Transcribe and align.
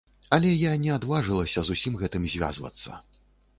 Але 0.37 0.53
я 0.53 0.71
не 0.85 0.91
адважылася 0.95 1.59
з 1.69 1.77
гэтым 2.01 2.27
усім 2.29 2.37
звязвацца. 2.37 2.89